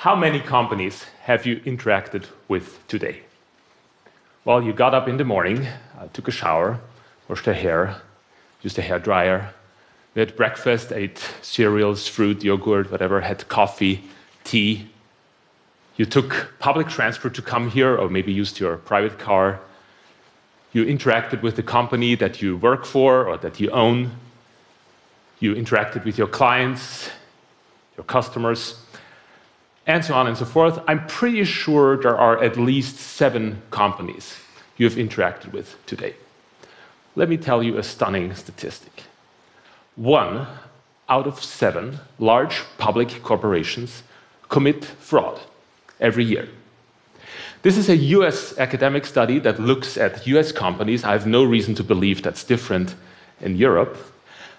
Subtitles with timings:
[0.00, 3.20] How many companies have you interacted with today?
[4.46, 6.80] Well, you got up in the morning, uh, took a shower,
[7.28, 8.00] washed your hair,
[8.62, 9.52] used a hair dryer,
[10.16, 14.02] had breakfast, ate cereals, fruit, yogurt, whatever, had coffee,
[14.42, 14.88] tea.
[15.98, 19.60] You took public transport to come here, or maybe used your private car.
[20.72, 24.12] You interacted with the company that you work for or that you own.
[25.40, 27.10] You interacted with your clients,
[27.98, 28.80] your customers
[29.86, 30.78] and so on and so forth.
[30.86, 34.36] I'm pretty sure there are at least seven companies
[34.76, 36.14] you have interacted with today.
[37.16, 39.02] Let me tell you a stunning statistic.
[39.96, 40.46] One
[41.08, 44.02] out of seven large public corporations
[44.48, 45.40] commit fraud
[45.98, 46.48] every year.
[47.62, 51.04] This is a US academic study that looks at US companies.
[51.04, 52.94] I have no reason to believe that's different
[53.40, 53.98] in Europe.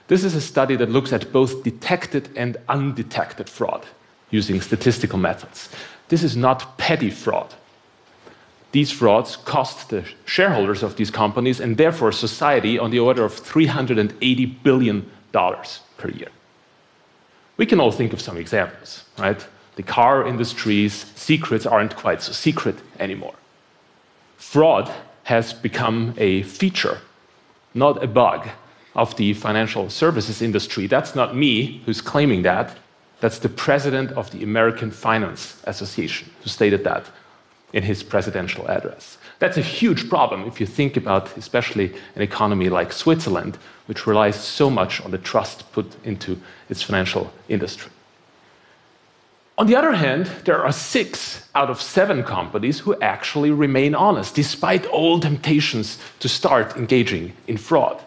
[0.08, 3.86] This is a study that looks at both detected and undetected fraud
[4.32, 5.70] using statistical methods.
[6.10, 7.54] This is not petty fraud.
[8.72, 13.34] These frauds cost the shareholders of these companies and therefore society on the order of
[13.34, 16.30] $380 billion per year.
[17.58, 19.46] We can all think of some examples, right?
[19.76, 23.36] The car industry's secrets aren't quite so secret anymore.
[24.38, 24.92] Fraud
[25.24, 27.00] has become a feature,
[27.74, 28.50] not a bug,
[28.96, 30.88] of the financial services industry.
[30.88, 32.78] That's not me who's claiming that.
[33.22, 37.06] That's the president of the American Finance Association who stated that
[37.72, 39.18] in his presidential address.
[39.40, 44.36] That's a huge problem if you think about, especially an economy like Switzerland, which relies
[44.36, 46.38] so much on the trust put into
[46.70, 47.92] its financial industry.
[49.58, 54.34] On the other hand, there are six out of seven companies who actually remain honest,
[54.34, 58.02] despite all temptations to start engaging in fraud.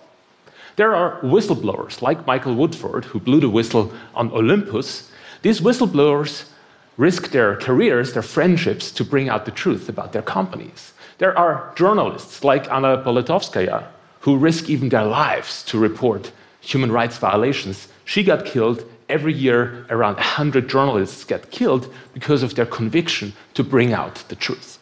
[0.77, 5.11] There are whistleblowers like Michael Woodford, who blew the whistle on Olympus.
[5.43, 6.49] These whistleblowers
[6.97, 10.93] risk their careers, their friendships, to bring out the truth about their companies.
[11.19, 13.85] There are journalists like Anna Politkovskaya
[14.21, 17.89] who risk even their lives to report human rights violations.
[18.05, 18.83] She got killed.
[19.07, 24.35] Every year, around 100 journalists get killed because of their conviction to bring out the
[24.35, 24.79] truth.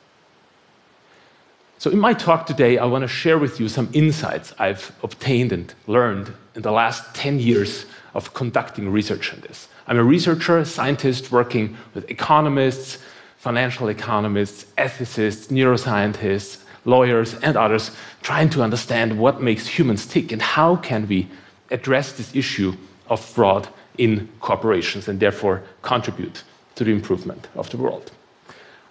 [1.83, 5.51] So, in my talk today, I want to share with you some insights I've obtained
[5.51, 9.67] and learned in the last 10 years of conducting research on this.
[9.89, 12.99] I'm a researcher, a scientist working with economists,
[13.37, 17.91] financial economists, ethicists, neuroscientists, lawyers, and others,
[18.23, 21.27] trying to understand what makes humans tick and how can we
[21.73, 22.75] address this issue
[23.09, 23.69] of fraud
[23.99, 26.45] in corporations and therefore contribute
[26.77, 28.13] to the improvement of the world.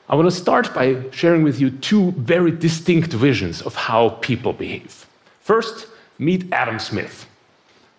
[0.10, 4.52] I want to start by sharing with you two very distinct visions of how people
[4.54, 5.06] behave.
[5.40, 5.88] First,
[6.20, 7.26] meet Adam Smith,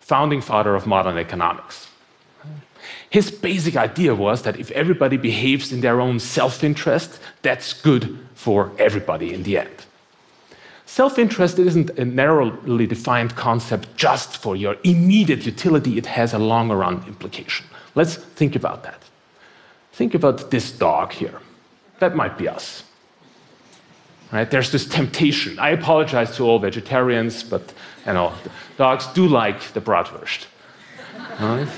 [0.01, 1.89] founding father of modern economics.
[3.09, 8.19] His basic idea was that if everybody behaves in their own self interest, that's good
[8.35, 9.87] for everybody in the end.
[10.87, 16.39] Self interest isn't a narrowly defined concept just for your immediate utility, it has a
[16.39, 17.67] longer run implication.
[17.95, 19.03] Let's think about that.
[19.93, 21.41] Think about this dog here
[22.03, 22.83] that might be us.
[24.33, 24.51] Right?
[24.51, 25.59] There's this temptation.
[25.59, 27.73] I apologize to all vegetarians, but
[28.07, 28.33] you know,
[28.77, 30.47] dogs do like the bratwurst.
[31.39, 31.69] Right?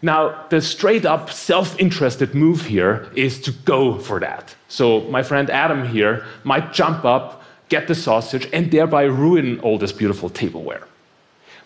[0.00, 4.54] Now, the straight up self interested move here is to go for that.
[4.68, 9.78] So, my friend Adam here might jump up, get the sausage, and thereby ruin all
[9.78, 10.86] this beautiful tableware.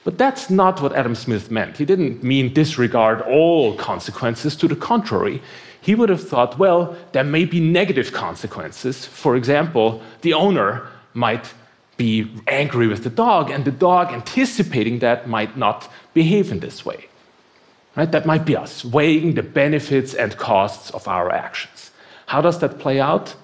[0.04, 1.76] But that's not what Adam Smith meant.
[1.76, 4.56] He didn't mean disregard all consequences.
[4.56, 5.42] To the contrary,
[5.80, 9.04] he would have thought, well, there may be negative consequences.
[9.04, 11.54] For example, the owner might
[11.96, 16.84] be angry with the dog, and the dog, anticipating that, might not behave in this
[16.84, 17.06] way.
[17.96, 18.10] Right?
[18.10, 21.90] That might be us, weighing the benefits and costs of our actions.
[22.26, 23.34] How does that play out?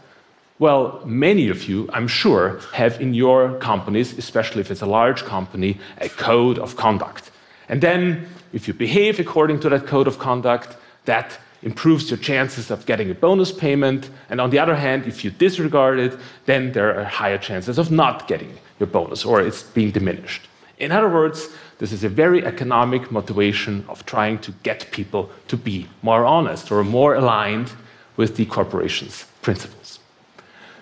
[0.61, 5.25] Well, many of you, I'm sure, have in your companies, especially if it's a large
[5.25, 7.33] company, a code of conduct.
[7.69, 10.77] And then, if you behave according to that code of conduct,
[11.07, 14.11] that improves your chances of getting a bonus payment.
[14.28, 17.91] And on the other hand, if you disregard it, then there are higher chances of
[17.91, 20.47] not getting your bonus or it's being diminished.
[20.78, 25.57] In other words, this is a very economic motivation of trying to get people to
[25.57, 27.72] be more honest or more aligned
[28.16, 29.99] with the corporation's principles.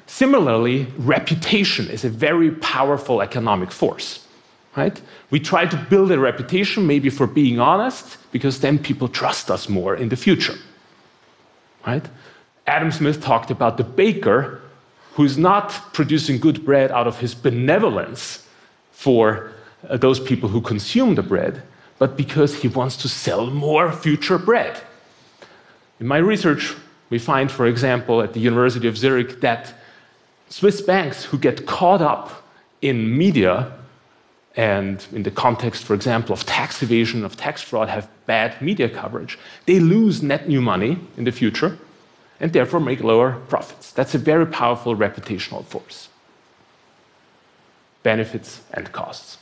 [0.06, 4.26] Similarly, reputation is a very powerful economic force.
[4.76, 5.00] Right?
[5.30, 9.68] We try to build a reputation maybe for being honest because then people trust us
[9.68, 10.56] more in the future
[11.86, 12.04] right?
[12.66, 14.60] Adam Smith talked about the baker
[15.14, 18.46] who's not producing good bread out of his benevolence
[18.92, 19.52] for
[19.88, 21.62] uh, those people who consume the bread,
[21.98, 24.80] but because he wants to sell more future bread.
[26.00, 26.74] In my research,
[27.10, 29.74] we find, for example, at the University of Zurich, that
[30.48, 32.46] Swiss banks who get caught up
[32.80, 33.72] in media
[34.54, 38.88] and in the context, for example, of tax evasion, of tax fraud, have bad media
[38.88, 41.78] coverage, they lose net new money in the future
[42.38, 43.92] and therefore make lower profits.
[43.92, 46.08] That's a very powerful reputational force.
[48.02, 49.38] Benefits and costs.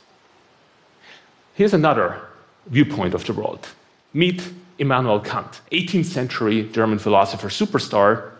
[1.55, 2.21] Here's another
[2.67, 3.67] viewpoint of the world.
[4.13, 8.31] Meet Immanuel Kant, 18th century German philosopher superstar.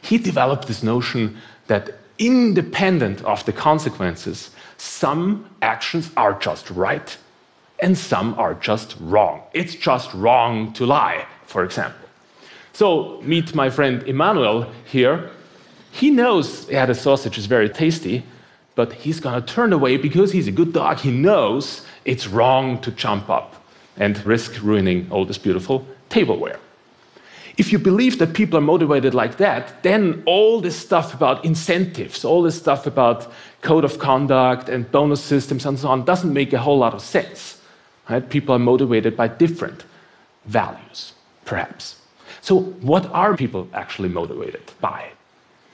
[0.00, 1.36] He developed this notion
[1.68, 7.16] that independent of the consequences, some actions are just right
[7.80, 9.42] and some are just wrong.
[9.54, 12.08] It's just wrong to lie, for example.
[12.72, 15.30] So, meet my friend Emmanuel here.
[15.90, 18.24] He knows yeah, the sausage is very tasty,
[18.74, 20.98] but he's gonna turn away because he's a good dog.
[20.98, 23.64] He knows it's wrong to jump up
[23.96, 26.58] and risk ruining all this beautiful tableware.
[27.58, 32.24] If you believe that people are motivated like that, then all this stuff about incentives,
[32.24, 33.30] all this stuff about
[33.62, 37.02] code of conduct and bonus systems and so on doesn't make a whole lot of
[37.02, 37.60] sense.
[38.08, 38.26] Right?
[38.30, 39.84] People are motivated by different
[40.46, 41.14] values,
[41.44, 41.96] perhaps.
[42.40, 45.10] So, what are people actually motivated by?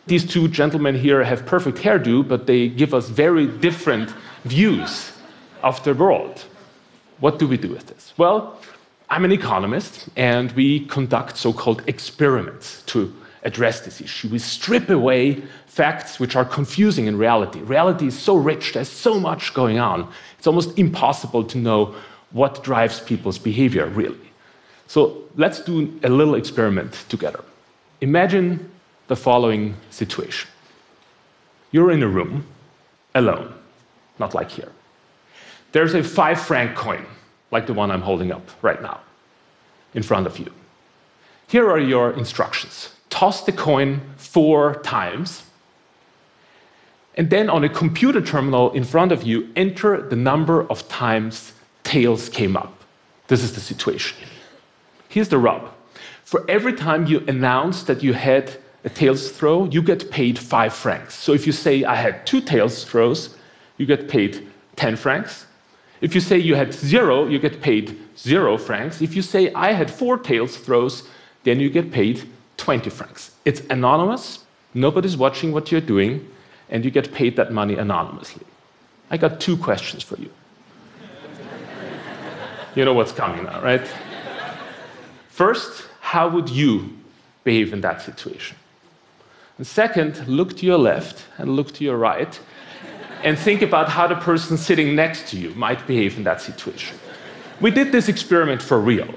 [0.06, 4.10] These two gentlemen here have perfect hairdo, but they give us very different
[4.44, 5.12] views
[5.62, 6.44] of the world.
[7.20, 8.12] What do we do with this?
[8.16, 8.58] Well,
[9.14, 13.14] I'm an economist, and we conduct so called experiments to
[13.44, 14.28] address this issue.
[14.28, 17.60] We strip away facts which are confusing in reality.
[17.60, 21.94] Reality is so rich, there's so much going on, it's almost impossible to know
[22.32, 24.18] what drives people's behavior, really.
[24.88, 27.44] So let's do a little experiment together.
[28.00, 28.68] Imagine
[29.06, 30.50] the following situation
[31.70, 32.44] you're in a room
[33.14, 33.54] alone,
[34.18, 34.72] not like here.
[35.70, 37.06] There's a five franc coin,
[37.52, 39.00] like the one I'm holding up right now,
[39.94, 40.50] in front of you.
[41.46, 45.44] Here are your instructions toss the coin four times,
[47.16, 51.52] and then on a computer terminal in front of you, enter the number of times
[51.84, 52.72] tails came up.
[53.28, 54.18] This is the situation.
[55.08, 55.70] Here's the rub.
[56.24, 60.74] For every time you announce that you had a tails throw, you get paid five
[60.74, 61.14] francs.
[61.14, 63.36] So if you say, I had two tails throws,
[63.78, 65.46] you get paid 10 francs.
[66.04, 69.00] If you say you had zero, you get paid zero francs.
[69.00, 71.08] If you say I had four tails throws,
[71.44, 72.28] then you get paid
[72.58, 73.30] 20 francs.
[73.46, 76.28] It's anonymous, nobody's watching what you're doing,
[76.68, 78.44] and you get paid that money anonymously.
[79.10, 80.30] I got two questions for you.
[82.74, 83.88] you know what's coming now, right?
[85.30, 86.98] First, how would you
[87.44, 88.58] behave in that situation?
[89.56, 92.38] And second, look to your left and look to your right
[93.24, 96.96] and think about how the person sitting next to you might behave in that situation.
[97.60, 99.08] We did this experiment for real.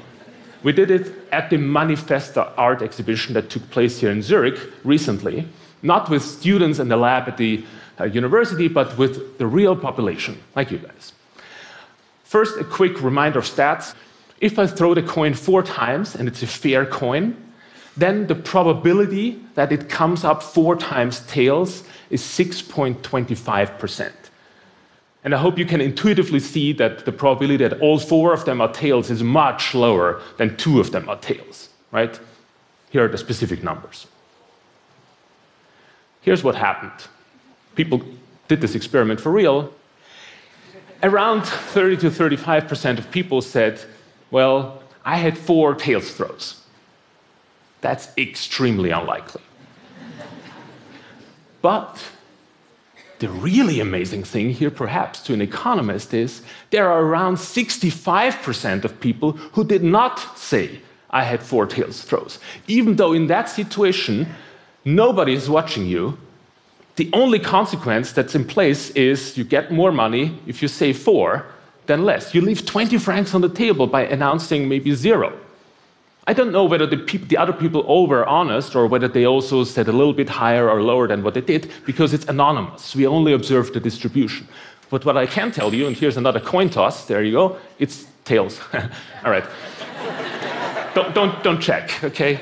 [0.64, 5.48] We did it at the Manifesta art exhibition that took place here in Zurich recently,
[5.84, 7.64] not with students in the lab at the
[8.00, 11.14] uh, university, but with the real population, like you guys.
[12.24, 13.94] First, a quick reminder of stats.
[14.40, 17.36] If I throw the coin four times and it's a fair coin,
[17.98, 24.12] then the probability that it comes up four times tails is 6.25%.
[25.24, 28.62] And I hope you can intuitively see that the probability that all four of them
[28.62, 32.18] are tails is much lower than two of them are tails, right?
[32.92, 34.08] Here are the specific numbers.
[36.22, 37.10] Here's what happened.
[37.76, 38.02] People
[38.48, 39.74] did this experiment for real.
[41.04, 43.82] Around 30 to 35% of people said,
[44.32, 46.62] Well, I had four tails throws.
[47.82, 49.42] That's extremely unlikely.
[51.62, 52.04] But
[53.20, 59.00] the really amazing thing here, perhaps to an economist, is there are around 65% of
[59.00, 62.40] people who did not say, I had four tails throws.
[62.68, 64.28] Even though in that situation,
[64.86, 66.18] nobody is watching you,
[66.96, 71.46] the only consequence that's in place is you get more money if you say four
[71.86, 72.34] than less.
[72.34, 75.34] You leave 20 francs on the table by announcing maybe zero.
[76.30, 79.64] I don't know whether the, the, other people all were honest or whether they also
[79.64, 82.94] said a little bit higher or lower than what they did because it's anonymous.
[82.94, 84.46] We only observe the distribution.
[84.90, 88.08] But what I can tell you, and here's another coin toss, there you go, it's
[88.26, 88.60] tails.
[89.24, 89.46] all right.
[90.94, 92.42] don't, don't, don't check, okay?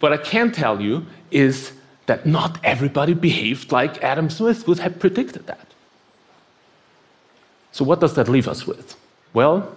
[0.00, 1.72] what I can tell you is
[2.06, 5.66] that not everybody behaved like Adam Smith would have predicted that.
[7.72, 8.96] So, what does that leave us with?
[9.32, 9.76] Well,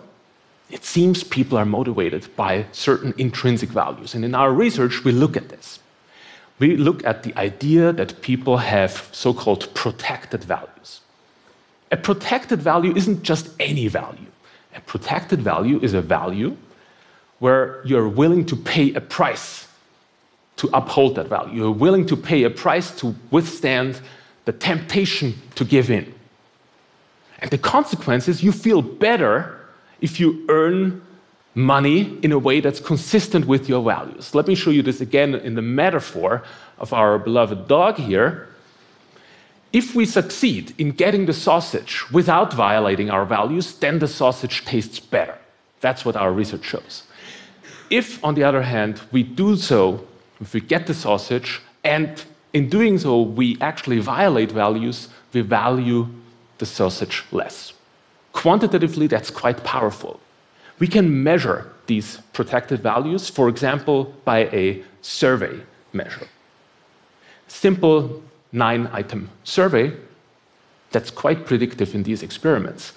[0.70, 4.16] it seems people are motivated by certain intrinsic values.
[4.16, 5.80] And in our research, we look at this.
[6.60, 11.02] We look at the idea that people have so called protected values.
[11.92, 14.32] A protected value isn't just any value,
[14.76, 16.58] a protected value is a value
[17.40, 19.68] where you're willing to pay a price
[20.56, 21.64] to uphold that value.
[21.64, 24.02] You're willing to pay a price to withstand
[24.46, 26.14] the temptation to give in.
[27.40, 29.60] And the consequence is you feel better
[30.04, 31.02] if you earn
[31.56, 34.36] money in a way that's consistent with your values.
[34.36, 36.44] Let me show you this again in the metaphor
[36.78, 38.50] of our beloved dog here.
[39.72, 45.00] If we succeed in getting the sausage without violating our values, then the sausage tastes
[45.00, 45.38] better.
[45.80, 47.04] That's what our research shows.
[47.90, 50.06] If, on the other hand, we do so,
[50.42, 56.08] if we get the sausage, and in doing so we actually violate values, we value
[56.58, 57.74] the sausage less.
[58.34, 60.20] Quantitatively, that's quite powerful.
[60.80, 65.62] We can measure these protected values, for example, by a survey
[65.94, 66.28] measure.
[67.48, 68.22] Simple
[68.52, 69.94] nine item survey
[70.92, 72.94] that's quite predictive in these experiments.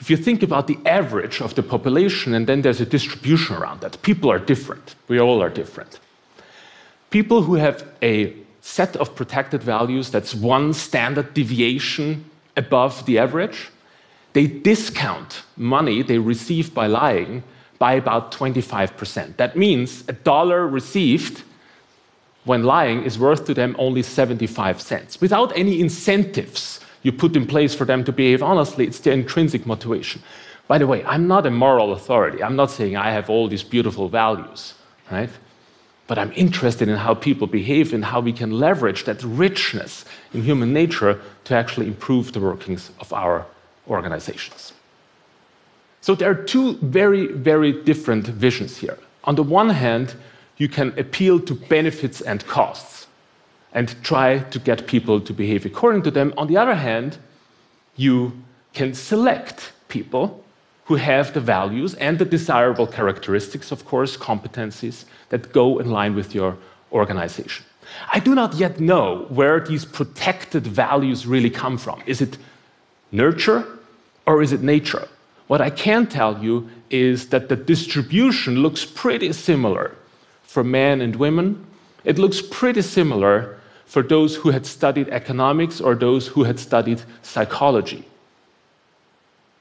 [0.00, 3.80] If you think about the average of the population and then there's a distribution around
[3.80, 4.94] that, people are different.
[5.08, 6.00] We all are different.
[7.10, 12.24] People who have a set of protected values that's one standard deviation
[12.56, 13.70] above the average
[14.34, 17.42] they discount money they receive by lying
[17.78, 19.36] by about 25%.
[19.36, 21.42] That means a dollar received
[22.44, 25.20] when lying is worth to them only 75 cents.
[25.20, 29.66] Without any incentives you put in place for them to behave honestly, it's their intrinsic
[29.66, 30.22] motivation.
[30.66, 32.42] By the way, I'm not a moral authority.
[32.42, 34.74] I'm not saying I have all these beautiful values,
[35.10, 35.30] right?
[36.06, 40.42] But I'm interested in how people behave and how we can leverage that richness in
[40.42, 43.46] human nature to actually improve the workings of our
[43.88, 44.72] organizations.
[46.00, 48.98] So there are two very, very different visions here.
[49.24, 50.14] On the one hand,
[50.58, 53.06] you can appeal to benefits and costs
[53.72, 56.32] and try to get people to behave according to them.
[56.36, 57.18] On the other hand,
[57.96, 58.32] you
[58.72, 60.44] can select people
[60.84, 66.14] who have the values and the desirable characteristics, of course, competencies that go in line
[66.14, 66.56] with your
[66.92, 67.64] organization.
[68.12, 72.02] I do not yet know where these protected values really come from.
[72.06, 72.36] Is it
[73.14, 73.64] nurture
[74.26, 75.08] or is it nature?
[75.46, 79.94] What I can tell you is that the distribution looks pretty similar
[80.42, 81.66] for men and women.
[82.04, 87.02] It looks pretty similar for those who had studied economics or those who had studied
[87.22, 88.04] psychology.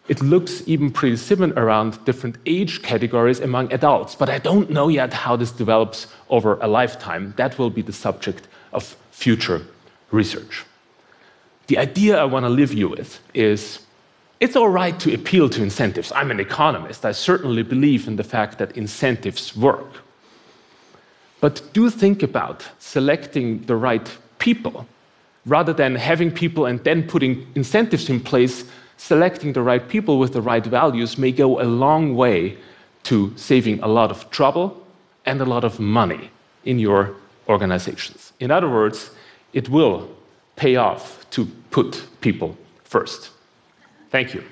[0.08, 4.90] It looks even pretty similar around different age categories among adults, but I don't know
[4.90, 7.34] yet how this develops over a lifetime.
[7.38, 9.62] That will be the subject of future
[10.12, 10.66] research.
[11.68, 13.80] The idea I want to leave you with is
[14.40, 16.12] it's all right to appeal to incentives.
[16.14, 17.06] I'm an economist.
[17.06, 19.88] I certainly believe in the fact that incentives work.
[21.40, 24.88] But do think about selecting the right people
[25.46, 28.66] rather than having people and then putting incentives in place.
[28.98, 32.58] Selecting the right people with the right values may go a long way
[33.04, 34.86] to saving a lot of trouble
[35.26, 36.30] and a lot of money
[36.64, 37.16] in your
[37.50, 38.32] organizations.
[38.40, 39.12] In other words,
[39.52, 40.10] it will
[40.56, 43.32] pay off to put people first.
[44.10, 44.44] Thank you.